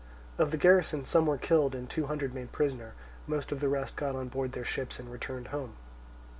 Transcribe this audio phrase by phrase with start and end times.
[0.39, 2.93] Of the garrison some were killed and two hundred made prisoners;
[3.27, 5.75] most of the rest got on board their ships and returned home.